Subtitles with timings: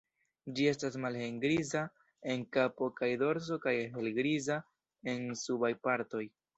[0.59, 1.83] Ĝi estas malhelgriza
[2.35, 4.61] en kapo kaj dorso kaj helgriza
[5.15, 6.29] en subaj partoj.